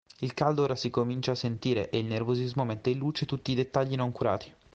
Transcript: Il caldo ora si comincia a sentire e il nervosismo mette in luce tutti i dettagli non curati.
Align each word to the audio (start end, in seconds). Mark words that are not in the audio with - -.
Il 0.21 0.33
caldo 0.33 0.63
ora 0.63 0.75
si 0.75 0.89
comincia 0.89 1.33
a 1.33 1.35
sentire 1.35 1.91
e 1.91 1.99
il 1.99 2.07
nervosismo 2.07 2.65
mette 2.65 2.89
in 2.89 2.97
luce 2.97 3.27
tutti 3.27 3.51
i 3.51 3.53
dettagli 3.53 3.93
non 3.93 4.11
curati. 4.11 4.51